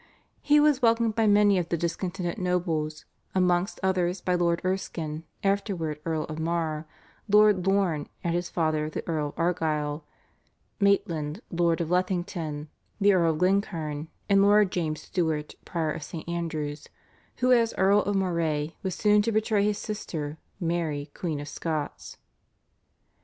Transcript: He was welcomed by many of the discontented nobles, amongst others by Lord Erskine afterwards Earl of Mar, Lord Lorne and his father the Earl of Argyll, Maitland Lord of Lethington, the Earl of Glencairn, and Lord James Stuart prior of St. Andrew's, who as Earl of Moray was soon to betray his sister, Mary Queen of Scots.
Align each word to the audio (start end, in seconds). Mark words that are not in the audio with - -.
He 0.41 0.59
was 0.59 0.81
welcomed 0.81 1.13
by 1.13 1.27
many 1.27 1.59
of 1.59 1.69
the 1.69 1.77
discontented 1.77 2.39
nobles, 2.39 3.05
amongst 3.35 3.79
others 3.83 4.19
by 4.19 4.33
Lord 4.33 4.59
Erskine 4.65 5.25
afterwards 5.43 5.99
Earl 6.03 6.23
of 6.23 6.39
Mar, 6.39 6.87
Lord 7.29 7.67
Lorne 7.67 8.09
and 8.23 8.33
his 8.33 8.49
father 8.49 8.89
the 8.89 9.07
Earl 9.07 9.27
of 9.27 9.33
Argyll, 9.37 10.03
Maitland 10.79 11.41
Lord 11.51 11.81
of 11.81 11.89
Lethington, 11.91 12.67
the 12.99 13.13
Earl 13.13 13.33
of 13.33 13.37
Glencairn, 13.37 14.07
and 14.27 14.41
Lord 14.41 14.71
James 14.71 15.01
Stuart 15.01 15.53
prior 15.65 15.91
of 15.91 16.01
St. 16.01 16.27
Andrew's, 16.27 16.87
who 17.37 17.51
as 17.51 17.71
Earl 17.77 17.99
of 18.01 18.15
Moray 18.15 18.73
was 18.81 18.95
soon 18.95 19.21
to 19.21 19.31
betray 19.31 19.63
his 19.63 19.77
sister, 19.77 20.39
Mary 20.59 21.11
Queen 21.13 21.39
of 21.39 21.47
Scots. 21.47 22.17